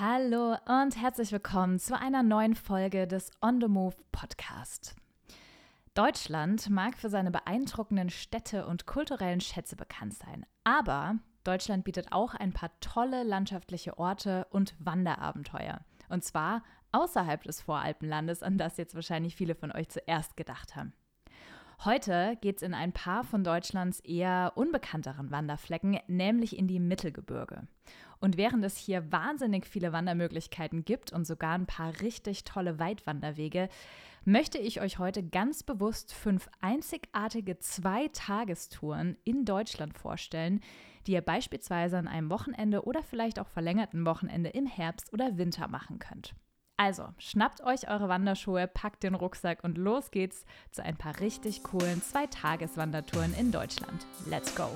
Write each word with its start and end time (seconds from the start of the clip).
Hallo 0.00 0.54
und 0.66 0.96
herzlich 0.96 1.32
willkommen 1.32 1.80
zu 1.80 1.98
einer 1.98 2.22
neuen 2.22 2.54
Folge 2.54 3.08
des 3.08 3.32
On 3.42 3.60
the 3.60 3.66
Move 3.66 3.96
Podcast. 4.12 4.94
Deutschland 5.94 6.70
mag 6.70 6.96
für 6.96 7.08
seine 7.08 7.32
beeindruckenden 7.32 8.08
Städte 8.08 8.64
und 8.68 8.86
kulturellen 8.86 9.40
Schätze 9.40 9.74
bekannt 9.74 10.14
sein, 10.14 10.46
aber 10.62 11.16
Deutschland 11.42 11.82
bietet 11.82 12.12
auch 12.12 12.34
ein 12.34 12.52
paar 12.52 12.70
tolle 12.78 13.24
landschaftliche 13.24 13.98
Orte 13.98 14.46
und 14.50 14.76
Wanderabenteuer. 14.78 15.80
Und 16.08 16.22
zwar 16.22 16.62
außerhalb 16.92 17.42
des 17.42 17.60
Voralpenlandes, 17.62 18.44
an 18.44 18.56
das 18.56 18.76
jetzt 18.76 18.94
wahrscheinlich 18.94 19.34
viele 19.34 19.56
von 19.56 19.72
euch 19.72 19.88
zuerst 19.88 20.36
gedacht 20.36 20.76
haben. 20.76 20.92
Heute 21.84 22.36
geht 22.40 22.56
es 22.58 22.62
in 22.62 22.74
ein 22.74 22.92
paar 22.92 23.24
von 23.24 23.42
Deutschlands 23.42 23.98
eher 24.00 24.52
unbekannteren 24.54 25.32
Wanderflecken, 25.32 25.98
nämlich 26.06 26.56
in 26.56 26.68
die 26.68 26.80
Mittelgebirge. 26.80 27.66
Und 28.20 28.36
während 28.36 28.64
es 28.64 28.76
hier 28.76 29.10
wahnsinnig 29.12 29.66
viele 29.66 29.92
Wandermöglichkeiten 29.92 30.84
gibt 30.84 31.12
und 31.12 31.26
sogar 31.26 31.54
ein 31.54 31.66
paar 31.66 32.00
richtig 32.00 32.44
tolle 32.44 32.78
Weitwanderwege, 32.78 33.68
möchte 34.24 34.58
ich 34.58 34.80
euch 34.80 34.98
heute 34.98 35.22
ganz 35.22 35.62
bewusst 35.62 36.12
fünf 36.12 36.48
einzigartige 36.60 37.58
Zweitagestouren 37.58 39.16
in 39.24 39.44
Deutschland 39.44 39.96
vorstellen, 39.96 40.60
die 41.06 41.12
ihr 41.12 41.22
beispielsweise 41.22 41.96
an 41.96 42.08
einem 42.08 42.30
Wochenende 42.30 42.84
oder 42.84 43.02
vielleicht 43.02 43.38
auch 43.38 43.48
verlängerten 43.48 44.04
Wochenende 44.04 44.50
im 44.50 44.66
Herbst 44.66 45.12
oder 45.12 45.38
Winter 45.38 45.68
machen 45.68 45.98
könnt. 45.98 46.34
Also, 46.76 47.08
schnappt 47.18 47.60
euch 47.62 47.88
eure 47.90 48.08
Wanderschuhe, 48.08 48.68
packt 48.68 49.02
den 49.02 49.16
Rucksack 49.16 49.64
und 49.64 49.78
los 49.78 50.12
geht's 50.12 50.44
zu 50.70 50.84
ein 50.84 50.96
paar 50.96 51.18
richtig 51.18 51.64
coolen 51.64 52.00
Zweitageswandertouren 52.02 53.34
in 53.34 53.50
Deutschland. 53.50 54.06
Let's 54.26 54.54
go! 54.54 54.68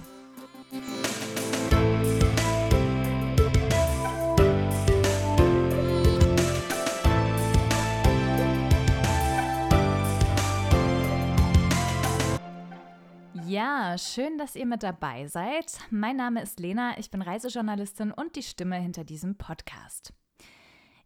Ja, 13.35 13.97
schön, 13.97 14.37
dass 14.37 14.57
ihr 14.57 14.67
mit 14.67 14.83
dabei 14.83 15.27
seid. 15.27 15.79
Mein 15.91 16.17
Name 16.17 16.43
ist 16.43 16.61
Lena, 16.61 16.99
ich 16.99 17.11
bin 17.11 17.23
Reisejournalistin 17.23 18.13
und 18.13 18.37
die 18.37 18.43
Stimme 18.43 18.77
hinter 18.77 19.05
diesem 19.05 19.37
Podcast. 19.37 20.13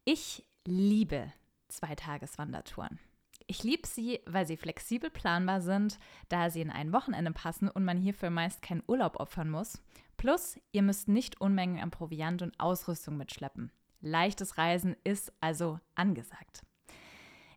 Ich 0.04 0.44
liebe 0.66 1.32
Zweitageswandertouren. 1.68 2.98
Ich 3.46 3.62
liebe 3.62 3.86
sie, 3.86 4.20
weil 4.26 4.44
sie 4.44 4.56
flexibel 4.56 5.08
planbar 5.08 5.60
sind, 5.60 6.00
da 6.28 6.50
sie 6.50 6.62
in 6.62 6.70
ein 6.70 6.92
Wochenende 6.92 7.30
passen 7.30 7.68
und 7.68 7.84
man 7.84 7.96
hierfür 7.96 8.30
meist 8.30 8.60
keinen 8.60 8.82
Urlaub 8.88 9.20
opfern 9.20 9.48
muss. 9.48 9.80
Plus, 10.16 10.58
ihr 10.72 10.82
müsst 10.82 11.06
nicht 11.06 11.40
Unmengen 11.40 11.80
an 11.80 11.92
Proviant 11.92 12.42
und 12.42 12.58
Ausrüstung 12.58 13.16
mitschleppen. 13.16 13.70
Leichtes 14.00 14.58
Reisen 14.58 14.96
ist 15.04 15.32
also 15.40 15.78
angesagt. 15.94 16.62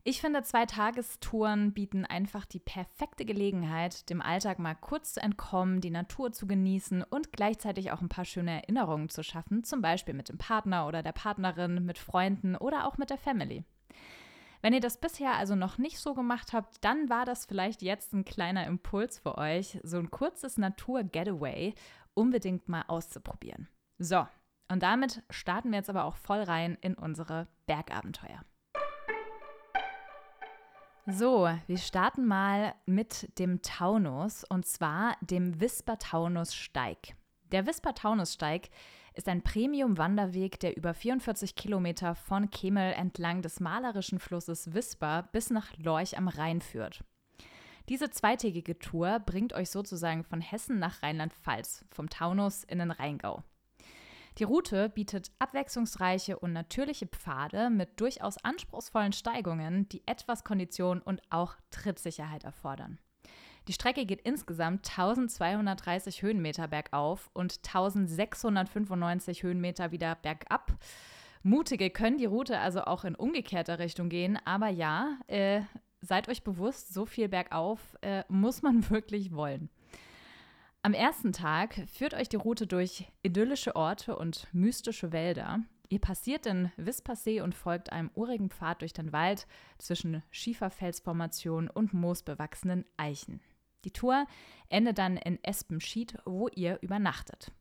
Ich 0.09 0.21
finde, 0.21 0.41
Zweitagestouren 0.41 1.71
bieten 1.71 2.03
einfach 2.03 2.43
die 2.43 2.57
perfekte 2.57 3.25
Gelegenheit, 3.25 4.09
dem 4.09 4.23
Alltag 4.23 4.57
mal 4.57 4.73
kurz 4.73 5.13
zu 5.13 5.21
entkommen, 5.21 5.81
die 5.81 5.91
Natur 5.91 6.31
zu 6.31 6.47
genießen 6.47 7.03
und 7.03 7.31
gleichzeitig 7.31 7.91
auch 7.91 8.01
ein 8.01 8.09
paar 8.09 8.25
schöne 8.25 8.53
Erinnerungen 8.53 9.09
zu 9.09 9.21
schaffen, 9.21 9.63
zum 9.63 9.83
Beispiel 9.83 10.15
mit 10.15 10.27
dem 10.27 10.39
Partner 10.39 10.87
oder 10.87 11.03
der 11.03 11.11
Partnerin, 11.11 11.85
mit 11.85 11.99
Freunden 11.99 12.55
oder 12.55 12.87
auch 12.87 12.97
mit 12.97 13.11
der 13.11 13.19
Family. 13.19 13.63
Wenn 14.63 14.73
ihr 14.73 14.79
das 14.79 14.97
bisher 14.97 15.35
also 15.35 15.53
noch 15.53 15.77
nicht 15.77 15.99
so 15.99 16.15
gemacht 16.15 16.53
habt, 16.53 16.83
dann 16.83 17.07
war 17.09 17.25
das 17.25 17.45
vielleicht 17.45 17.83
jetzt 17.83 18.11
ein 18.11 18.25
kleiner 18.25 18.65
Impuls 18.65 19.19
für 19.19 19.37
euch, 19.37 19.79
so 19.83 19.99
ein 19.99 20.09
kurzes 20.09 20.57
Natur-Getaway 20.57 21.75
unbedingt 22.15 22.67
mal 22.67 22.83
auszuprobieren. 22.87 23.67
So, 23.99 24.25
und 24.71 24.81
damit 24.81 25.21
starten 25.29 25.69
wir 25.69 25.77
jetzt 25.77 25.89
aber 25.91 26.05
auch 26.05 26.15
voll 26.15 26.41
rein 26.41 26.79
in 26.81 26.95
unsere 26.95 27.47
Bergabenteuer. 27.67 28.43
So, 31.11 31.49
wir 31.65 31.77
starten 31.77 32.25
mal 32.25 32.75
mit 32.85 33.39
dem 33.39 33.63
Taunus 33.63 34.43
und 34.43 34.67
zwar 34.67 35.17
dem 35.21 35.59
Wisper-Taunus-Steig. 35.59 37.15
Der 37.51 37.65
Wisper-Taunus-Steig 37.65 38.69
ist 39.15 39.27
ein 39.27 39.41
Premium-Wanderweg, 39.41 40.59
der 40.59 40.77
über 40.77 40.93
44 40.93 41.55
Kilometer 41.55 42.13
von 42.13 42.51
Kemel 42.51 42.93
entlang 42.93 43.41
des 43.41 43.59
malerischen 43.59 44.19
Flusses 44.19 44.73
Wisper 44.73 45.27
bis 45.31 45.49
nach 45.49 45.75
Lorch 45.77 46.15
am 46.15 46.27
Rhein 46.27 46.61
führt. 46.61 47.03
Diese 47.89 48.11
zweitägige 48.11 48.77
Tour 48.77 49.19
bringt 49.19 49.53
euch 49.53 49.71
sozusagen 49.71 50.23
von 50.23 50.41
Hessen 50.41 50.77
nach 50.77 51.01
Rheinland-Pfalz, 51.01 51.85
vom 51.89 52.09
Taunus 52.09 52.63
in 52.65 52.77
den 52.77 52.91
Rheingau. 52.91 53.43
Die 54.39 54.45
Route 54.45 54.87
bietet 54.87 55.31
abwechslungsreiche 55.39 56.39
und 56.39 56.53
natürliche 56.53 57.07
Pfade 57.07 57.69
mit 57.69 57.99
durchaus 57.99 58.37
anspruchsvollen 58.37 59.11
Steigungen, 59.11 59.89
die 59.89 60.01
etwas 60.05 60.45
Kondition 60.45 61.01
und 61.01 61.21
auch 61.29 61.57
Trittsicherheit 61.71 62.45
erfordern. 62.45 62.99
Die 63.67 63.73
Strecke 63.73 64.05
geht 64.05 64.21
insgesamt 64.21 64.89
1230 64.89 66.21
Höhenmeter 66.21 66.69
bergauf 66.69 67.29
und 67.33 67.57
1695 67.57 69.43
Höhenmeter 69.43 69.91
wieder 69.91 70.15
bergab. 70.15 70.71
Mutige 71.43 71.89
können 71.89 72.17
die 72.17 72.25
Route 72.25 72.59
also 72.59 72.83
auch 72.83 73.03
in 73.03 73.15
umgekehrter 73.15 73.77
Richtung 73.77 74.07
gehen, 74.07 74.39
aber 74.45 74.69
ja, 74.69 75.19
äh, 75.27 75.61
seid 75.99 76.29
euch 76.29 76.43
bewusst, 76.43 76.93
so 76.93 77.05
viel 77.05 77.27
bergauf 77.27 77.97
äh, 78.01 78.23
muss 78.29 78.61
man 78.61 78.89
wirklich 78.89 79.33
wollen. 79.33 79.69
Am 80.81 80.93
ersten 80.93 81.33
Tag 81.33 81.81
führt 81.91 82.13
euch 82.13 82.29
die 82.29 82.37
Route 82.37 82.65
durch 82.65 83.11
idyllische 83.21 83.75
Orte 83.75 84.15
und 84.15 84.47
mystische 84.53 85.11
Wälder. 85.11 85.59
Ihr 85.89 85.99
passiert 85.99 86.45
den 86.45 86.71
Vispassee 86.77 87.41
und 87.41 87.53
folgt 87.53 87.91
einem 87.91 88.11
urigen 88.13 88.49
Pfad 88.49 88.81
durch 88.81 88.93
den 88.93 89.11
Wald 89.11 89.45
zwischen 89.77 90.23
Schieferfelsformationen 90.31 91.69
und 91.69 91.93
moosbewachsenen 91.93 92.85
Eichen. 92.95 93.41
Die 93.83 93.91
Tour 93.91 94.25
endet 94.69 94.99
dann 94.99 95.17
in 95.17 95.43
Espenschied, 95.43 96.17
wo 96.25 96.47
ihr 96.47 96.79
übernachtet. 96.81 97.51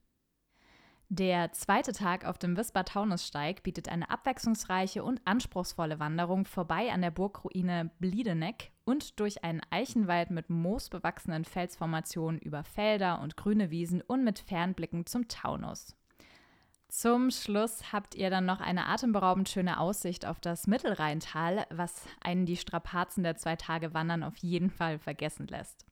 Der 1.10 1.52
zweite 1.52 1.92
Tag 1.92 2.26
auf 2.26 2.36
dem 2.36 2.58
Wisper-Taunussteig 2.58 3.62
bietet 3.62 3.88
eine 3.88 4.10
abwechslungsreiche 4.10 5.02
und 5.02 5.22
anspruchsvolle 5.24 5.98
Wanderung 5.98 6.44
vorbei 6.44 6.92
an 6.92 7.00
der 7.00 7.10
Burgruine 7.10 7.90
Bliedeneck 7.98 8.72
und 8.84 9.18
durch 9.18 9.42
einen 9.42 9.62
Eichenwald 9.70 10.30
mit 10.30 10.50
moosbewachsenen 10.50 11.46
Felsformationen 11.46 12.38
über 12.38 12.62
Felder 12.62 13.22
und 13.22 13.38
grüne 13.38 13.70
Wiesen 13.70 14.02
und 14.02 14.22
mit 14.22 14.38
Fernblicken 14.38 15.06
zum 15.06 15.28
Taunus. 15.28 15.96
Zum 16.88 17.30
Schluss 17.30 17.90
habt 17.90 18.14
ihr 18.14 18.28
dann 18.28 18.44
noch 18.44 18.60
eine 18.60 18.86
atemberaubend 18.86 19.48
schöne 19.48 19.80
Aussicht 19.80 20.26
auf 20.26 20.40
das 20.40 20.66
Mittelrheintal, 20.66 21.66
was 21.70 22.04
einen 22.20 22.44
die 22.44 22.56
Strapazen 22.58 23.22
der 23.22 23.36
zwei 23.36 23.56
Tage 23.56 23.94
Wandern 23.94 24.22
auf 24.22 24.36
jeden 24.36 24.70
Fall 24.70 24.98
vergessen 24.98 25.46
lässt. 25.46 25.87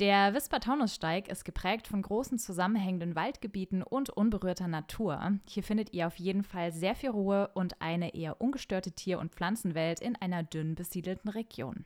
Der 0.00 0.32
Wisper-Taunussteig 0.32 1.28
ist 1.28 1.44
geprägt 1.44 1.86
von 1.86 2.00
großen 2.00 2.38
zusammenhängenden 2.38 3.14
Waldgebieten 3.14 3.82
und 3.82 4.08
unberührter 4.08 4.66
Natur. 4.66 5.38
Hier 5.46 5.62
findet 5.62 5.92
ihr 5.92 6.06
auf 6.06 6.16
jeden 6.16 6.42
Fall 6.42 6.72
sehr 6.72 6.94
viel 6.94 7.10
Ruhe 7.10 7.50
und 7.52 7.82
eine 7.82 8.14
eher 8.14 8.40
ungestörte 8.40 8.92
Tier- 8.92 9.18
und 9.18 9.34
Pflanzenwelt 9.34 10.00
in 10.00 10.16
einer 10.16 10.42
dünn 10.42 10.74
besiedelten 10.74 11.28
Region. 11.28 11.84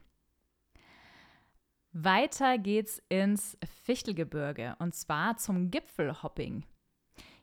Weiter 1.91 2.57
geht's 2.57 3.03
ins 3.09 3.59
Fichtelgebirge 3.83 4.77
und 4.79 4.95
zwar 4.95 5.37
zum 5.37 5.73
Gipfelhopping. 5.73 6.65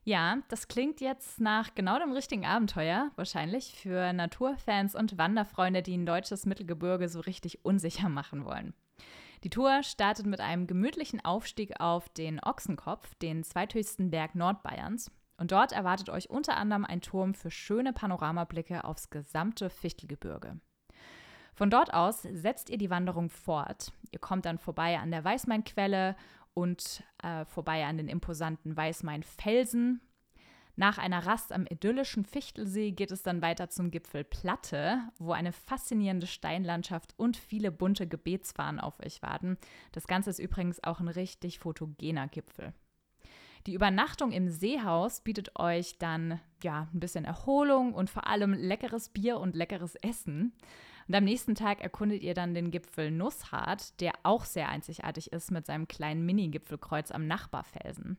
Ja, 0.06 0.38
das 0.48 0.70
klingt 0.70 1.02
jetzt 1.02 1.42
nach 1.42 1.76
genau 1.76 2.00
dem 2.00 2.14
richtigen 2.14 2.46
Abenteuer, 2.46 3.12
wahrscheinlich 3.18 3.74
für 3.74 4.14
Naturfans 4.14 4.96
und 4.96 5.18
Wanderfreunde, 5.18 5.82
die 5.82 5.98
ein 5.98 6.06
deutsches 6.06 6.46
Mittelgebirge 6.46 7.10
so 7.10 7.20
richtig 7.20 7.66
unsicher 7.66 8.08
machen 8.08 8.46
wollen. 8.46 8.74
Die 9.44 9.50
Tour 9.50 9.82
startet 9.82 10.28
mit 10.28 10.40
einem 10.40 10.68
gemütlichen 10.68 11.24
Aufstieg 11.26 11.80
auf 11.80 12.10
den 12.10 12.40
Ochsenkopf, 12.44 13.16
den 13.16 13.44
zweithöchsten 13.44 14.12
Berg 14.12 14.36
Nordbayerns. 14.36 15.12
Und 15.38 15.52
dort 15.52 15.72
erwartet 15.72 16.10
euch 16.10 16.30
unter 16.30 16.58
anderem 16.58 16.86
ein 16.86 17.02
Turm 17.02 17.34
für 17.34 17.50
schöne 17.50 17.94
Panoramablicke 17.94 18.84
aufs 18.84 19.10
gesamte 19.10 19.72
Fichtelgebirge. 19.72 20.60
Von 21.56 21.72
dort 21.72 21.94
aus 21.94 22.22
setzt 22.22 22.70
ihr 22.70 22.78
die 22.78 22.92
Wanderung 22.92 23.30
fort. 23.30 23.92
Ihr 24.12 24.20
kommt 24.20 24.46
dann 24.46 24.60
vorbei 24.60 25.00
an 25.00 25.10
der 25.10 25.24
Weißmainquelle 25.24 26.16
und 26.54 27.04
äh, 27.24 27.46
vorbei 27.46 27.86
an 27.86 27.98
den 27.98 28.08
imposanten 28.08 28.78
Weißmainfelsen 28.78 30.02
nach 30.82 30.98
einer 30.98 31.28
Rast 31.28 31.54
am 31.54 31.68
idyllischen 31.70 32.26
Fichtelsee 32.26 32.90
geht 32.90 33.12
es 33.12 33.22
dann 33.22 33.44
weiter 33.44 33.70
zum 33.70 33.92
Gipfel 33.92 34.24
Platte, 34.24 34.98
wo 35.20 35.32
eine 35.32 35.52
faszinierende 35.52 36.26
Steinlandschaft 36.26 37.14
und 37.18 37.38
viele 37.38 37.72
bunte 37.72 38.08
Gebetsfahnen 38.08 38.80
auf 38.80 39.00
euch 39.00 39.22
warten. 39.22 39.60
Das 39.92 40.08
Ganze 40.08 40.32
ist 40.32 40.40
übrigens 40.40 40.84
auch 40.84 41.00
ein 41.00 41.08
richtig 41.08 41.60
fotogener 41.60 42.28
Gipfel. 42.28 42.74
Die 43.68 43.76
Übernachtung 43.76 44.32
im 44.32 44.50
Seehaus 44.50 45.22
bietet 45.22 45.56
euch 45.60 46.00
dann 46.00 46.40
ja 46.64 46.88
ein 46.92 47.00
bisschen 47.00 47.26
Erholung 47.26 47.94
und 47.94 48.10
vor 48.10 48.26
allem 48.26 48.54
leckeres 48.54 49.10
Bier 49.10 49.40
und 49.40 49.56
leckeres 49.56 49.94
Essen. 49.98 50.52
Und 51.08 51.16
am 51.16 51.24
nächsten 51.24 51.56
Tag 51.56 51.82
erkundet 51.82 52.22
ihr 52.22 52.34
dann 52.34 52.54
den 52.54 52.72
Gipfel 52.72 53.12
Nusshart, 53.12 54.00
der 54.00 54.14
auch 54.24 54.46
sehr 54.46 54.70
einzigartig 54.70 55.32
ist 55.32 55.52
mit 55.52 55.66
seinem 55.66 55.88
kleinen 55.88 56.26
Mini-Gipfelkreuz 56.26 57.12
am 57.12 57.28
Nachbarfelsen. 57.28 58.18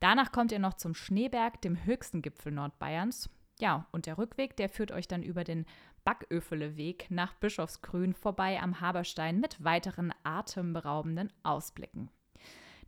Danach 0.00 0.32
kommt 0.32 0.52
ihr 0.52 0.58
noch 0.58 0.74
zum 0.74 0.94
Schneeberg, 0.94 1.60
dem 1.62 1.84
höchsten 1.84 2.22
Gipfel 2.22 2.52
Nordbayerns. 2.52 3.30
Ja, 3.60 3.86
und 3.92 4.06
der 4.06 4.18
Rückweg, 4.18 4.56
der 4.56 4.68
führt 4.68 4.90
euch 4.90 5.06
dann 5.06 5.22
über 5.22 5.44
den 5.44 5.66
Backöfeleweg 6.04 7.10
nach 7.10 7.34
Bischofsgrün 7.34 8.14
vorbei 8.14 8.60
am 8.60 8.80
Haberstein 8.80 9.40
mit 9.40 9.62
weiteren 9.62 10.12
atemberaubenden 10.24 11.32
Ausblicken. 11.44 12.10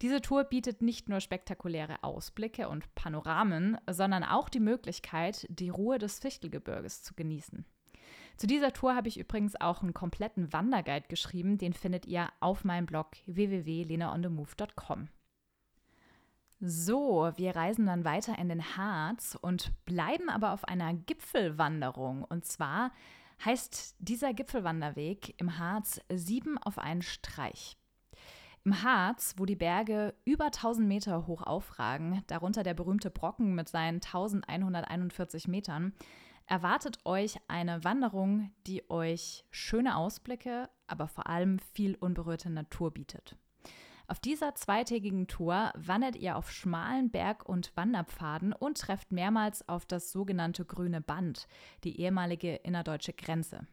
Diese 0.03 0.21
Tour 0.21 0.45
bietet 0.45 0.83
nicht 0.83 1.09
nur 1.09 1.21
spektakuläre 1.21 2.03
Ausblicke 2.03 2.69
und 2.69 2.93
Panoramen, 2.97 3.79
sondern 3.89 4.25
auch 4.25 4.49
die 4.49 4.61
Möglichkeit, 4.61 5.47
die 5.49 5.69
Ruhe 5.69 5.99
des 5.99 6.19
Fichtelgebirges 6.19 7.03
zu 7.03 7.15
genießen. 7.15 7.65
Zu 8.37 8.47
dieser 8.47 8.73
Tour 8.73 8.97
habe 8.97 9.09
ich 9.09 9.19
übrigens 9.19 9.61
auch 9.61 9.83
einen 9.83 9.95
kompletten 9.95 10.53
Wanderguide 10.53 11.07
geschrieben, 11.09 11.57
den 11.57 11.73
findet 11.73 12.07
ihr 12.07 12.29
auf 12.41 12.65
meinem 12.65 12.87
Blog 12.87 13.17
www.lenaonthemove.com. 13.27 15.09
So, 16.61 17.31
wir 17.37 17.55
reisen 17.55 17.87
dann 17.87 18.05
weiter 18.05 18.39
in 18.39 18.49
den 18.49 18.77
Harz 18.77 19.39
und 19.41 19.73
bleiben 19.85 20.31
aber 20.31 20.53
auf 20.53 20.65
einer 20.65 20.95
Gipfelwanderung. 20.95 22.25
Und 22.25 22.45
zwar 22.45 22.91
heißt 23.45 23.97
dieser 23.99 24.33
Gipfelwanderweg 24.33 25.35
im 25.41 25.59
Harz 25.59 26.01
sieben 26.13 26.59
auf 26.59 26.79
einen 26.79 27.03
Streich. 27.03 27.77
Im 28.65 28.83
Harz, 28.83 29.35
wo 29.37 29.45
die 29.45 29.57
Berge 29.57 30.15
über 30.25 30.47
1000 30.47 30.89
Meter 30.89 31.27
hoch 31.27 31.43
aufragen, 31.43 32.23
darunter 32.29 32.63
der 32.63 32.73
berühmte 32.73 33.11
Brocken 33.11 33.55
mit 33.55 33.69
seinen 33.69 33.97
1141 33.97 35.49
Metern, 35.49 35.93
erwartet 36.47 36.99
euch 37.05 37.39
eine 37.49 37.85
Wanderung, 37.85 38.51
die 38.67 38.89
euch 38.91 39.45
schöne 39.51 39.97
Ausblicke, 39.97 40.69
aber 40.87 41.09
vor 41.09 41.29
allem 41.29 41.59
viel 41.59 41.95
unberührte 41.95 42.51
Natur 42.51 42.93
bietet. 42.93 43.37
Auf 44.07 44.21
dieser 44.21 44.55
zweitägigen 44.55 45.29
Tour 45.29 45.73
wandert 45.77 46.17
ihr 46.17 46.37
auf 46.37 46.51
schmalen 46.53 47.11
Berg- 47.11 47.49
und 47.49 47.75
Wanderpfaden 47.75 48.53
und 48.53 48.79
trefft 48.79 49.13
mehrmals 49.13 49.67
auf 49.67 49.87
das 49.87 50.13
sogenannte 50.13 50.67
Grüne 50.67 51.01
Band, 51.01 51.49
die 51.85 51.99
ehemalige 52.01 52.57
innerdeutsche 52.57 53.15
Grenze. 53.15 53.67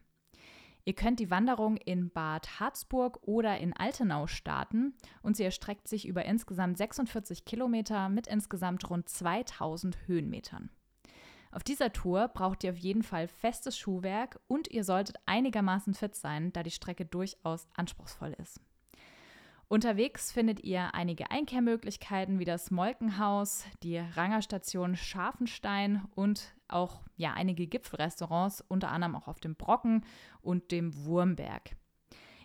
Ihr 0.84 0.94
könnt 0.94 1.20
die 1.20 1.30
Wanderung 1.30 1.76
in 1.76 2.10
Bad 2.10 2.58
Harzburg 2.58 3.20
oder 3.22 3.58
in 3.58 3.72
Altenau 3.72 4.26
starten 4.26 4.94
und 5.22 5.36
sie 5.36 5.44
erstreckt 5.44 5.86
sich 5.86 6.08
über 6.08 6.24
insgesamt 6.24 6.78
46 6.78 7.44
Kilometer 7.44 8.08
mit 8.08 8.26
insgesamt 8.26 8.88
rund 8.88 9.08
2000 9.08 9.96
Höhenmetern. 10.06 10.70
Auf 11.52 11.62
dieser 11.62 11.92
Tour 11.92 12.28
braucht 12.28 12.64
ihr 12.64 12.72
auf 12.72 12.78
jeden 12.78 13.02
Fall 13.02 13.28
festes 13.28 13.76
Schuhwerk 13.78 14.40
und 14.48 14.68
ihr 14.68 14.84
solltet 14.84 15.16
einigermaßen 15.26 15.92
fit 15.92 16.14
sein, 16.14 16.50
da 16.54 16.62
die 16.62 16.70
Strecke 16.70 17.04
durchaus 17.04 17.68
anspruchsvoll 17.74 18.34
ist. 18.40 18.58
Unterwegs 19.68 20.32
findet 20.32 20.64
ihr 20.64 20.94
einige 20.94 21.30
Einkehrmöglichkeiten 21.30 22.38
wie 22.38 22.44
das 22.44 22.70
Molkenhaus, 22.70 23.64
die 23.82 23.98
Rangerstation 23.98 24.96
Scharfenstein 24.96 26.02
und 26.14 26.54
auch 26.68 27.02
ja, 27.16 27.34
einige 27.34 27.66
Gipfelrestaurants, 27.66 28.62
unter 28.68 28.90
anderem 28.90 29.14
auch 29.14 29.28
auf 29.28 29.40
dem 29.40 29.54
Brocken 29.54 30.04
und 30.40 30.72
dem 30.72 31.04
Wurmberg. 31.04 31.76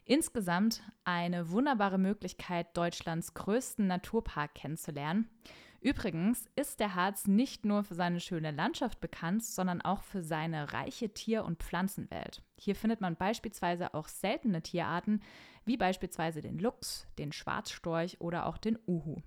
Insgesamt 0.04 0.84
eine 1.04 1.50
wunderbare 1.50 1.98
Möglichkeit, 1.98 2.76
Deutschlands 2.78 3.34
größten 3.34 3.88
Naturpark 3.88 4.56
kennenzulernen. 4.56 5.30
Übrigens 5.88 6.50
ist 6.58 6.82
der 6.82 6.96
Harz 6.96 7.28
nicht 7.28 7.64
nur 7.64 7.82
für 7.86 7.96
seine 7.96 8.20
schöne 8.20 8.52
Landschaft 8.52 9.00
bekannt, 9.00 9.46
sondern 9.46 9.82
auch 9.82 10.04
für 10.04 10.22
seine 10.22 10.74
reiche 10.74 11.14
Tier- 11.14 11.46
und 11.46 11.64
Pflanzenwelt. 11.64 12.44
Hier 12.58 12.76
findet 12.76 13.00
man 13.00 13.16
beispielsweise 13.16 13.94
auch 13.94 14.10
seltene 14.10 14.62
Tierarten, 14.62 15.22
wie 15.64 15.78
beispielsweise 15.78 16.42
den 16.42 16.60
Luchs, 16.60 17.08
den 17.18 17.32
Schwarzstorch 17.32 18.20
oder 18.20 18.48
auch 18.48 18.58
den 18.58 18.78
Uhu. 18.86 19.22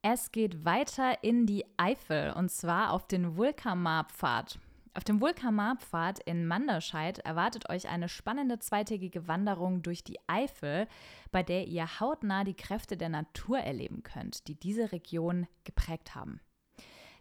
Es 0.00 0.32
geht 0.32 0.64
weiter 0.64 1.22
in 1.22 1.44
die 1.44 1.66
Eifel 1.76 2.32
und 2.32 2.50
zwar 2.50 2.90
auf 2.90 3.06
den 3.06 3.36
Vulkamar-Pfad. 3.36 4.58
Auf 4.92 5.04
dem 5.04 5.20
Vulkamar-Pfad 5.20 6.18
in 6.20 6.48
Manderscheid 6.48 7.20
erwartet 7.20 7.70
euch 7.70 7.88
eine 7.88 8.08
spannende 8.08 8.58
zweitägige 8.58 9.28
Wanderung 9.28 9.82
durch 9.82 10.02
die 10.02 10.18
Eifel, 10.26 10.88
bei 11.30 11.44
der 11.44 11.68
ihr 11.68 12.00
hautnah 12.00 12.42
die 12.42 12.56
Kräfte 12.56 12.96
der 12.96 13.08
Natur 13.08 13.60
erleben 13.60 14.02
könnt, 14.02 14.48
die 14.48 14.56
diese 14.56 14.90
Region 14.90 15.46
geprägt 15.62 16.16
haben. 16.16 16.40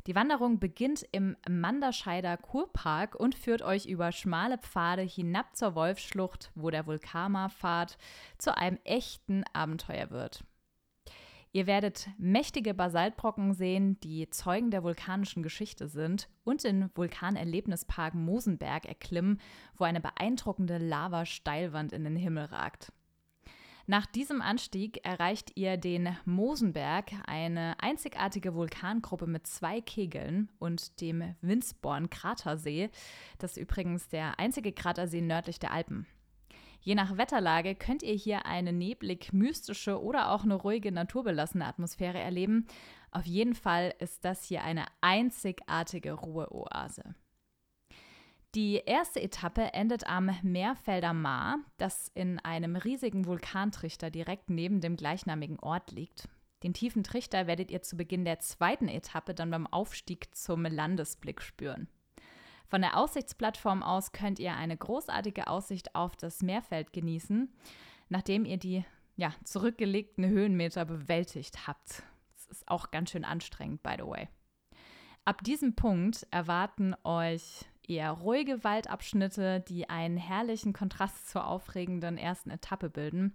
Die 0.08 0.16
Wanderung 0.16 0.60
beginnt 0.60 1.06
im 1.12 1.38
Manderscheider 1.48 2.38
Kurpark 2.38 3.14
und 3.14 3.36
führt 3.36 3.62
euch 3.62 3.86
über 3.86 4.12
schmale 4.12 4.58
Pfade 4.58 5.04
hinab 5.04 5.56
zur 5.56 5.76
Wolfsschlucht, 5.76 6.52
wo 6.56 6.72
der 6.72 6.88
Vulkamar-Pfad 6.88 8.00
zu 8.40 8.58
einem 8.58 8.80
echten 8.84 9.44
Abenteuer 9.54 10.10
wird. 10.10 10.44
Ihr 11.52 11.66
werdet 11.66 12.10
mächtige 12.20 12.76
Basaltbrocken 12.76 13.54
sehen, 13.54 14.00
die 14.02 14.30
Zeugen 14.30 14.70
der 14.70 14.84
vulkanischen 14.84 15.42
Geschichte 15.42 15.88
sind 15.88 16.30
und 16.44 16.64
den 16.64 16.92
Vulkanerlebnispark 16.94 18.14
Mosenberg 18.14 18.86
erklimmen, 18.86 19.40
wo 19.76 19.86
eine 19.86 20.00
beeindruckende 20.00 20.78
Lavasteilwand 20.78 21.92
in 21.92 22.04
den 22.04 22.16
Himmel 22.16 22.46
ragt. 22.46 22.92
Nach 23.88 24.06
diesem 24.06 24.44
Anstieg 24.44 25.04
erreicht 25.04 25.54
ihr 25.56 25.76
den 25.76 26.16
Mosenberg, 26.24 27.12
eine 27.26 27.76
einzigartige 27.80 28.54
Vulkangruppe 28.54 29.26
mit 29.26 29.48
zwei 29.48 29.82
Kegeln 29.82 30.52
und 30.60 31.02
dem 31.02 31.34
Winsborn-Kratersee. 31.42 32.92
Das 33.40 33.54
ist 33.54 33.58
übrigens 33.58 34.08
der 34.08 34.38
einzige 34.38 34.74
Kratersee 34.74 35.22
nördlich 35.22 35.58
der 35.58 35.72
Alpen. 35.72 36.06
Je 36.82 36.96
nach 36.96 37.18
Wetterlage 37.18 37.76
könnt 37.76 38.04
ihr 38.04 38.14
hier 38.14 38.46
eine 38.46 38.72
neblig 38.72 39.34
mystische 39.34 40.02
oder 40.02 40.32
auch 40.32 40.44
eine 40.44 40.56
ruhige, 40.56 40.92
naturbelassene 40.92 41.66
Atmosphäre 41.66 42.20
erleben. 42.20 42.68
Auf 43.12 43.26
jeden 43.26 43.56
Fall 43.56 43.94
ist 44.00 44.24
das 44.24 44.44
hier 44.46 44.64
eine 44.64 44.86
einzigartige 45.02 46.14
Ruheoase. 46.14 47.16
Die 48.56 48.82
erste 48.84 49.22
Etappe 49.22 49.74
endet 49.74 50.08
am 50.08 50.32
Meerfelder 50.42 51.14
Maar, 51.14 51.60
das 51.78 52.10
in 52.16 52.40
einem 52.40 52.76
riesigen 52.76 53.28
Vulkantrichter 53.28 54.10
direkt 54.10 54.50
neben 54.50 54.82
dem 54.82 54.96
gleichnamigen 54.96 55.60
Ort 55.60 55.92
liegt. 55.92 56.28
Den 56.64 56.74
tiefen 56.74 57.04
Trichter 57.04 57.46
werdet 57.46 57.70
ihr 57.70 57.84
zu 57.84 57.96
Beginn 57.96 58.26
der 58.26 58.40
zweiten 58.40 58.88
Etappe 58.88 59.36
dann 59.36 59.52
beim 59.52 59.68
Aufstieg 59.68 60.36
zum 60.36 60.64
Landesblick 60.64 61.42
spüren. 61.42 61.88
Von 62.70 62.82
der 62.82 62.98
Aussichtsplattform 62.98 63.82
aus 63.82 64.12
könnt 64.12 64.38
ihr 64.38 64.56
eine 64.56 64.78
großartige 64.78 65.48
Aussicht 65.48 65.96
auf 65.96 66.16
das 66.16 66.44
Meerfeld 66.44 66.94
genießen, 66.94 67.52
nachdem 68.10 68.46
ihr 68.46 68.58
die 68.58 68.86
ja, 69.16 69.34
zurückgelegten 69.44 70.26
Höhenmeter 70.26 70.86
bewältigt 70.86 71.68
habt. 71.68 72.04
Das 72.36 72.46
ist 72.48 72.68
auch 72.68 72.92
ganz 72.92 73.10
schön 73.10 73.26
anstrengend, 73.26 73.82
by 73.82 73.96
the 73.98 74.06
way. 74.06 74.30
Ab 75.26 75.44
diesem 75.44 75.76
Punkt 75.76 76.28
erwarten 76.30 76.96
euch 77.04 77.66
eher 77.88 78.12
ruhige 78.12 78.64
Waldabschnitte, 78.64 79.62
die 79.68 79.90
einen 79.90 80.18
herrlichen 80.18 80.72
Kontrast 80.72 81.28
zur 81.30 81.48
aufregenden 81.48 82.20
ersten 82.20 82.52
Etappe 82.52 82.92
bilden. 82.92 83.34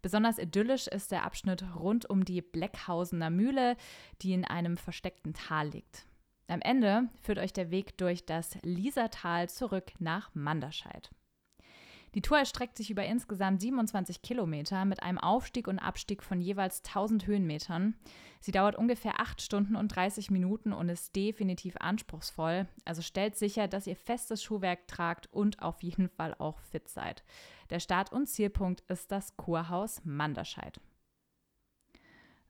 Besonders 0.00 0.38
idyllisch 0.38 0.86
ist 0.86 1.10
der 1.10 1.24
Abschnitt 1.24 1.64
rund 1.74 2.08
um 2.08 2.24
die 2.24 2.40
Bleckhausener 2.40 3.30
Mühle, 3.30 3.76
die 4.22 4.32
in 4.32 4.44
einem 4.44 4.76
versteckten 4.76 5.34
Tal 5.34 5.70
liegt. 5.70 6.06
Am 6.48 6.60
Ende 6.60 7.08
führt 7.22 7.38
euch 7.38 7.52
der 7.52 7.70
Weg 7.70 7.98
durch 7.98 8.24
das 8.24 8.56
Liesertal 8.62 9.48
zurück 9.48 9.92
nach 9.98 10.30
Manderscheid. 10.34 11.10
Die 12.14 12.22
Tour 12.22 12.38
erstreckt 12.38 12.78
sich 12.78 12.90
über 12.90 13.04
insgesamt 13.04 13.60
27 13.60 14.22
Kilometer 14.22 14.86
mit 14.86 15.02
einem 15.02 15.18
Aufstieg 15.18 15.68
und 15.68 15.78
Abstieg 15.78 16.22
von 16.22 16.40
jeweils 16.40 16.82
1000 16.82 17.26
Höhenmetern. 17.26 17.94
Sie 18.40 18.52
dauert 18.52 18.76
ungefähr 18.76 19.20
8 19.20 19.42
Stunden 19.42 19.76
und 19.76 19.88
30 19.88 20.30
Minuten 20.30 20.72
und 20.72 20.88
ist 20.88 21.14
definitiv 21.14 21.76
anspruchsvoll. 21.78 22.68
Also 22.86 23.02
stellt 23.02 23.36
sicher, 23.36 23.68
dass 23.68 23.86
ihr 23.86 23.96
festes 23.96 24.42
Schuhwerk 24.42 24.88
tragt 24.88 25.30
und 25.30 25.60
auf 25.60 25.82
jeden 25.82 26.08
Fall 26.08 26.34
auch 26.38 26.58
fit 26.60 26.88
seid. 26.88 27.22
Der 27.68 27.80
Start- 27.80 28.12
und 28.12 28.28
Zielpunkt 28.28 28.82
ist 28.88 29.12
das 29.12 29.36
Kurhaus 29.36 30.00
Manderscheid. 30.04 30.80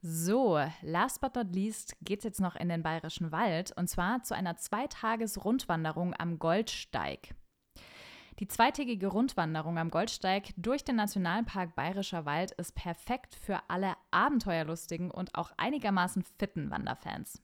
So, 0.09 0.61
last 0.83 1.21
but 1.21 1.35
not 1.35 1.53
least 1.53 1.97
geht 2.01 2.21
es 2.21 2.25
jetzt 2.25 2.41
noch 2.41 2.55
in 2.55 2.69
den 2.69 2.85
Bayerischen 2.85 3.33
Wald 3.33 3.73
und 3.77 3.89
zwar 3.89 4.23
zu 4.23 4.37
einer 4.37 4.57
Zweitages-Rundwanderung 4.57 6.15
am 6.17 6.39
Goldsteig. 6.39 7.35
Die 8.39 8.47
zweitägige 8.47 9.09
Rundwanderung 9.09 9.79
am 9.79 9.91
Goldsteig 9.91 10.55
durch 10.57 10.85
den 10.85 10.95
Nationalpark 10.95 11.75
Bayerischer 11.75 12.25
Wald 12.25 12.53
ist 12.53 12.77
perfekt 12.77 13.35
für 13.35 13.59
alle 13.67 13.95
abenteuerlustigen 14.13 15.11
und 15.11 15.35
auch 15.35 15.51
einigermaßen 15.57 16.23
fitten 16.39 16.71
Wanderfans. 16.71 17.43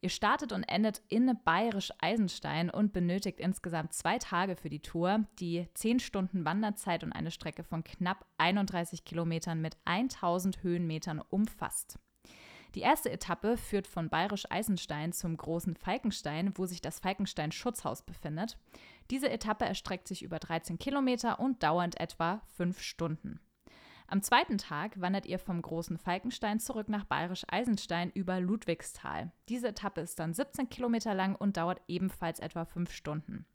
Ihr 0.00 0.08
startet 0.08 0.52
und 0.52 0.64
endet 0.64 1.02
in 1.08 1.38
Bayerisch 1.44 1.92
Eisenstein 2.00 2.70
und 2.70 2.92
benötigt 2.92 3.38
insgesamt 3.38 3.92
zwei 3.92 4.18
Tage 4.18 4.56
für 4.56 4.70
die 4.70 4.80
Tour, 4.80 5.26
die 5.38 5.68
10 5.74 6.00
Stunden 6.00 6.44
Wanderzeit 6.44 7.04
und 7.04 7.12
eine 7.12 7.30
Strecke 7.30 7.64
von 7.64 7.84
knapp 7.84 8.24
31 8.38 9.04
Kilometern 9.04 9.60
mit 9.60 9.76
1000 9.84 10.62
Höhenmetern 10.62 11.20
umfasst. 11.28 11.98
Die 12.74 12.80
erste 12.80 13.10
Etappe 13.10 13.56
führt 13.56 13.88
von 13.88 14.08
Bayerisch 14.08 14.46
Eisenstein 14.48 15.12
zum 15.12 15.36
großen 15.36 15.74
Falkenstein, 15.74 16.52
wo 16.54 16.66
sich 16.66 16.80
das 16.80 17.00
Falkenstein 17.00 17.50
Schutzhaus 17.50 18.02
befindet. 18.02 18.58
Diese 19.10 19.28
Etappe 19.28 19.64
erstreckt 19.64 20.06
sich 20.06 20.22
über 20.22 20.38
13 20.38 20.78
Kilometer 20.78 21.40
und 21.40 21.62
dauert 21.62 21.98
etwa 21.98 22.42
5 22.56 22.80
Stunden. 22.80 23.40
Am 24.12 24.22
zweiten 24.22 24.58
Tag 24.58 25.00
wandert 25.00 25.24
ihr 25.26 25.38
vom 25.38 25.62
Großen 25.62 25.96
Falkenstein 25.96 26.58
zurück 26.58 26.88
nach 26.88 27.04
Bayerisch 27.04 27.44
Eisenstein 27.48 28.10
über 28.10 28.40
Ludwigsthal. 28.40 29.30
Diese 29.48 29.68
Etappe 29.68 30.00
ist 30.00 30.18
dann 30.18 30.34
17 30.34 30.68
Kilometer 30.68 31.14
lang 31.14 31.36
und 31.36 31.56
dauert 31.56 31.80
ebenfalls 31.86 32.40
etwa 32.40 32.64
fünf 32.64 32.90
Stunden. 32.90 33.46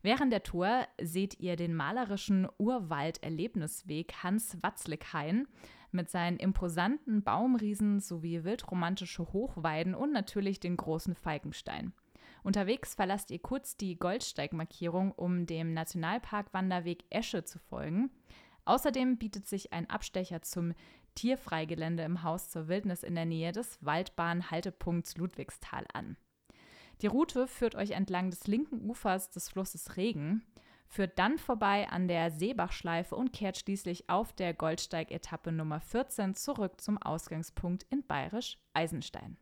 Während 0.00 0.32
der 0.32 0.44
Tour 0.44 0.86
seht 1.02 1.40
ihr 1.40 1.56
den 1.56 1.74
malerischen 1.74 2.46
Urwald-Erlebnisweg 2.58 4.22
Hans 4.22 4.56
Watzlickhain 4.62 5.48
mit 5.90 6.08
seinen 6.10 6.36
imposanten 6.36 7.24
Baumriesen 7.24 7.98
sowie 7.98 8.44
wildromantische 8.44 9.32
Hochweiden 9.32 9.96
und 9.96 10.12
natürlich 10.12 10.60
den 10.60 10.76
großen 10.76 11.16
Falkenstein. 11.16 11.92
Unterwegs 12.44 12.94
verlasst 12.94 13.32
ihr 13.32 13.40
kurz 13.40 13.76
die 13.76 13.98
Goldsteigmarkierung, 13.98 15.10
um 15.10 15.46
dem 15.46 15.74
Nationalpark-Wanderweg 15.74 17.02
Esche 17.10 17.42
zu 17.42 17.58
folgen. 17.58 18.12
Außerdem 18.68 19.16
bietet 19.16 19.48
sich 19.48 19.72
ein 19.72 19.88
Abstecher 19.88 20.42
zum 20.42 20.74
Tierfreigelände 21.14 22.02
im 22.02 22.22
Haus 22.22 22.50
zur 22.50 22.68
Wildnis 22.68 23.02
in 23.02 23.14
der 23.14 23.24
Nähe 23.24 23.50
des 23.50 23.78
Waldbahnhaltepunkts 23.80 25.16
Ludwigsthal 25.16 25.86
an. 25.94 26.18
Die 27.00 27.06
Route 27.06 27.48
führt 27.48 27.76
euch 27.76 27.92
entlang 27.92 28.28
des 28.28 28.46
linken 28.46 28.86
Ufers 28.90 29.30
des 29.30 29.48
Flusses 29.48 29.96
Regen, 29.96 30.44
führt 30.86 31.18
dann 31.18 31.38
vorbei 31.38 31.88
an 31.88 32.08
der 32.08 32.30
Seebachschleife 32.30 33.16
und 33.16 33.32
kehrt 33.32 33.56
schließlich 33.56 34.10
auf 34.10 34.34
der 34.34 34.52
Goldsteig-Etappe 34.52 35.50
Nummer 35.50 35.80
14 35.80 36.34
zurück 36.34 36.78
zum 36.78 36.98
Ausgangspunkt 36.98 37.86
in 37.88 38.06
Bayerisch 38.06 38.58
Eisenstein. 38.74 39.38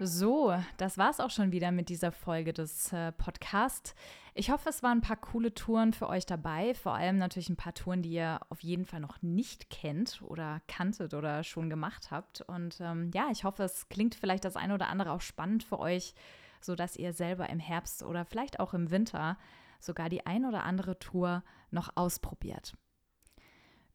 So, 0.00 0.54
das 0.76 0.96
war 0.96 1.10
es 1.10 1.18
auch 1.18 1.30
schon 1.30 1.50
wieder 1.50 1.72
mit 1.72 1.88
dieser 1.88 2.12
Folge 2.12 2.52
des 2.52 2.92
äh, 2.92 3.10
Podcasts. 3.10 3.96
Ich 4.34 4.52
hoffe, 4.52 4.68
es 4.68 4.84
waren 4.84 4.98
ein 4.98 5.02
paar 5.02 5.16
coole 5.16 5.52
Touren 5.52 5.92
für 5.92 6.08
euch 6.08 6.24
dabei. 6.24 6.74
Vor 6.74 6.94
allem 6.94 7.18
natürlich 7.18 7.48
ein 7.48 7.56
paar 7.56 7.74
Touren, 7.74 8.02
die 8.02 8.12
ihr 8.12 8.38
auf 8.48 8.60
jeden 8.60 8.84
Fall 8.84 9.00
noch 9.00 9.20
nicht 9.22 9.70
kennt 9.70 10.22
oder 10.22 10.60
kanntet 10.68 11.14
oder 11.14 11.42
schon 11.42 11.68
gemacht 11.68 12.12
habt. 12.12 12.42
Und 12.42 12.80
ähm, 12.80 13.10
ja, 13.12 13.28
ich 13.32 13.42
hoffe, 13.42 13.64
es 13.64 13.88
klingt 13.88 14.14
vielleicht 14.14 14.44
das 14.44 14.56
eine 14.56 14.74
oder 14.74 14.88
andere 14.88 15.10
auch 15.10 15.20
spannend 15.20 15.64
für 15.64 15.80
euch, 15.80 16.14
sodass 16.60 16.96
ihr 16.96 17.12
selber 17.12 17.50
im 17.50 17.58
Herbst 17.58 18.04
oder 18.04 18.24
vielleicht 18.24 18.60
auch 18.60 18.74
im 18.74 18.92
Winter 18.92 19.36
sogar 19.80 20.08
die 20.08 20.24
ein 20.26 20.44
oder 20.44 20.62
andere 20.62 21.00
Tour 21.00 21.42
noch 21.72 21.96
ausprobiert. 21.96 22.74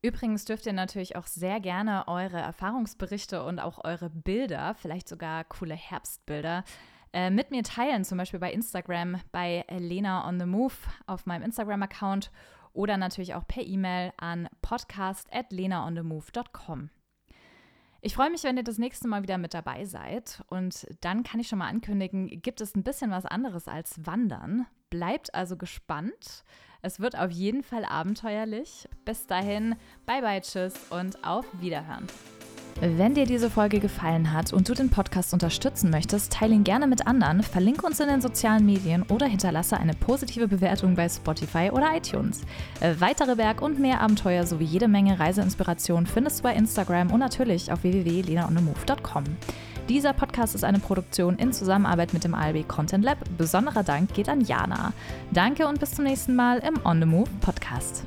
Übrigens 0.04 0.44
dürft 0.44 0.66
ihr 0.66 0.74
natürlich 0.74 1.16
auch 1.16 1.28
sehr 1.28 1.62
gerne 1.62 2.10
eure 2.10 2.38
Erfahrungsberichte 2.38 3.42
und 3.42 3.60
auch 3.60 3.86
eure 3.86 4.10
Bilder, 4.10 4.76
vielleicht 4.76 5.08
sogar 5.08 5.46
coole 5.46 5.76
Herbstbilder, 5.76 6.66
äh, 7.14 7.30
mit 7.30 7.52
mir 7.52 7.64
teilen, 7.64 8.04
zum 8.04 8.18
Beispiel 8.18 8.42
bei 8.42 8.52
Instagram, 8.52 9.22
bei 9.32 9.64
Lena 9.70 10.28
on 10.28 10.42
the 10.42 10.46
Move 10.46 10.74
auf 11.08 11.26
meinem 11.26 11.44
Instagram-Account 11.44 12.32
oder 12.74 12.98
natürlich 12.98 13.34
auch 13.34 13.48
per 13.48 13.64
E-Mail 13.64 14.12
an 14.18 14.50
podcast.lenaonthemove.com. 14.62 16.90
Ich 18.02 18.16
freue 18.16 18.30
mich, 18.30 18.44
wenn 18.44 18.58
ihr 18.58 18.66
das 18.66 18.80
nächste 18.80 19.08
Mal 19.08 19.24
wieder 19.24 19.38
mit 19.38 19.54
dabei 19.54 19.86
seid. 19.86 20.44
Und 20.48 20.86
dann 21.00 21.24
kann 21.24 21.40
ich 21.40 21.48
schon 21.48 21.60
mal 21.60 21.70
ankündigen, 21.70 22.42
gibt 22.42 22.60
es 22.60 22.76
ein 22.76 22.84
bisschen 22.84 23.12
was 23.12 23.26
anderes 23.26 23.70
als 23.70 24.06
Wandern. 24.06 24.66
Bleibt 24.90 25.34
also 25.34 25.56
gespannt. 25.56 26.44
Es 26.86 27.00
wird 27.00 27.18
auf 27.18 27.32
jeden 27.32 27.64
Fall 27.64 27.86
abenteuerlich. 27.86 28.90
Bis 29.06 29.26
dahin, 29.26 29.76
bye 30.06 30.22
bye, 30.22 30.42
tschüss 30.42 30.74
und 30.90 31.24
auf 31.24 31.46
Wiederhören. 31.62 32.08
Wenn 32.82 33.14
dir 33.14 33.26
diese 33.26 33.50
Folge 33.50 33.80
gefallen 33.80 34.34
hat 34.34 34.52
und 34.52 34.68
du 34.68 34.74
den 34.74 34.90
Podcast 34.90 35.32
unterstützen 35.32 35.90
möchtest, 35.90 36.34
teile 36.34 36.54
ihn 36.54 36.66
gerne 36.66 36.86
mit 36.86 37.08
anderen, 37.08 37.42
verlinke 37.42 37.86
uns 37.86 38.02
in 38.02 38.10
den 38.10 38.20
sozialen 38.20 38.66
Medien 38.66 39.04
oder 39.04 39.28
hinterlasse 39.28 39.78
eine 39.78 39.94
positive 39.94 40.50
Bewertung 40.50 40.96
bei 40.96 41.08
Spotify 41.08 41.70
oder 41.72 41.96
iTunes. 41.96 42.42
Äh, 42.82 42.96
weitere 43.00 43.38
Berg- 43.38 43.62
und 43.62 43.80
mehr 43.80 44.02
Abenteuer 44.02 44.46
sowie 44.46 44.66
jede 44.66 44.90
Menge 44.90 45.18
Reiseinspiration 45.18 46.06
findest 46.06 46.40
du 46.40 46.44
bei 46.44 46.54
Instagram 46.54 47.12
und 47.12 47.20
natürlich 47.22 47.72
auf 47.72 47.84
www.lenaonemove.com. 47.84 49.24
Dieser 49.90 50.14
Podcast 50.14 50.56
ist 50.56 50.64
eine 50.64 50.80
Produktion 50.80 51.38
in 51.38 51.52
Zusammenarbeit 51.52 52.14
mit 52.14 52.24
dem 52.24 52.34
ALB 52.34 52.68
Content 52.68 53.04
Lab. 53.04 53.18
Besonderer 53.38 53.84
Dank 53.84 54.14
geht 54.14 54.30
an 54.30 54.42
Jana. 54.42 54.94
Danke 55.32 55.68
und 55.68 55.80
bis 55.80 55.92
zum 55.92 56.06
nächsten 56.06 56.36
Mal 56.36 56.60
im 56.60 56.80
On 56.86 57.00
the 57.00 57.06
Move 57.06 57.30
Podcast. 57.42 58.06